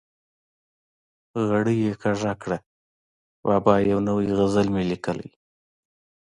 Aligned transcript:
غړۍ 1.47 1.77
یې 1.85 1.93
کږه 2.03 2.33
کړه: 2.41 2.57
بابا 3.47 3.75
یو 3.91 3.99
نوی 4.09 4.27
غزل 4.37 4.67
مې 4.73 4.83
لیکلی. 4.91 5.29